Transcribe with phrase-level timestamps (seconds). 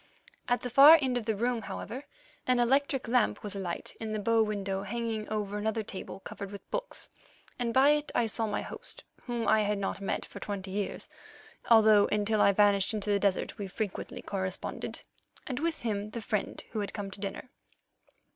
[0.47, 2.01] At the far end of the room, however,
[2.47, 6.67] an electric lamp was alight in the bow window hanging over another table covered with
[6.71, 7.07] books,
[7.59, 11.07] and by it I saw my host, whom I had not met for twenty years,
[11.69, 15.03] although until I vanished into the desert we frequently corresponded,
[15.45, 17.51] and with him the friend who had come to dinner.